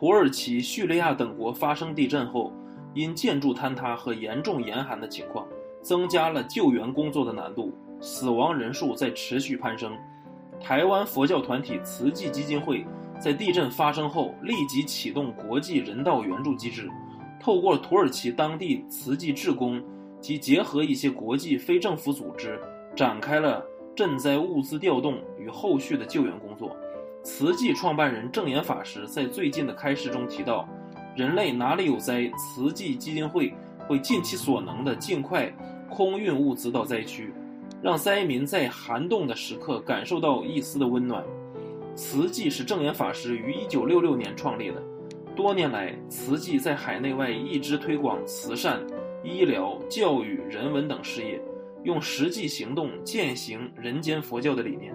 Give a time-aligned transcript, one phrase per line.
[0.00, 2.50] 土耳其、叙利亚等国发生地震后，
[2.94, 5.46] 因建筑坍塌和严重严寒的情况，
[5.82, 7.70] 增加了救援工作的难度，
[8.00, 9.92] 死亡人数在持续攀升。
[10.58, 12.82] 台湾佛教团体慈济基金会
[13.18, 16.88] 在地震发生后立即启动国际人道援助机制，
[17.38, 19.82] 透过土耳其当地慈济志工
[20.18, 22.58] 及结合一些国际非政府组织，
[22.96, 23.62] 展开了
[23.94, 26.74] 赈灾物资调动与后续的救援工作。
[27.22, 30.68] 慈济创办人正言法师在最近的开示中提到
[31.14, 33.52] ：“人类哪里有灾，慈济基金会
[33.86, 35.52] 会尽其所能的尽快
[35.88, 37.32] 空运物资到灾区。”
[37.82, 41.24] 让灾民在寒冻的时刻感受到一丝的温暖。
[41.94, 44.82] 慈济是正言法师于1966年创立的，
[45.34, 48.78] 多年来，慈济在海内外一直推广慈善、
[49.24, 51.40] 医疗、教育、人文等事业，
[51.82, 54.94] 用实际行动践行人间佛教的理念。